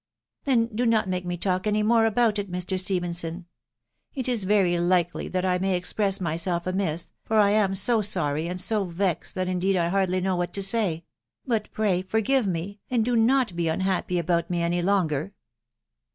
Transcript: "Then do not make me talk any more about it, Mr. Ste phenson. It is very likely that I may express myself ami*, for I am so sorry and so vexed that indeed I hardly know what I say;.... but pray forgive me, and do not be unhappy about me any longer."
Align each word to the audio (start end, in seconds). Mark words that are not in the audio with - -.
"Then 0.45 0.65
do 0.75 0.87
not 0.87 1.07
make 1.07 1.27
me 1.27 1.37
talk 1.37 1.67
any 1.67 1.83
more 1.83 2.07
about 2.07 2.39
it, 2.39 2.51
Mr. 2.51 2.79
Ste 2.79 2.99
phenson. 2.99 3.45
It 4.15 4.27
is 4.27 4.45
very 4.45 4.75
likely 4.79 5.27
that 5.27 5.45
I 5.45 5.59
may 5.59 5.75
express 5.77 6.19
myself 6.19 6.65
ami*, 6.65 6.97
for 7.23 7.37
I 7.37 7.51
am 7.51 7.75
so 7.75 8.01
sorry 8.01 8.47
and 8.47 8.59
so 8.59 8.85
vexed 8.85 9.35
that 9.35 9.47
indeed 9.47 9.75
I 9.77 9.89
hardly 9.89 10.19
know 10.19 10.35
what 10.35 10.57
I 10.57 10.61
say;.... 10.61 11.05
but 11.45 11.71
pray 11.71 12.01
forgive 12.01 12.47
me, 12.47 12.79
and 12.89 13.05
do 13.05 13.15
not 13.15 13.55
be 13.55 13.67
unhappy 13.67 14.17
about 14.17 14.49
me 14.49 14.63
any 14.63 14.81
longer." 14.81 15.35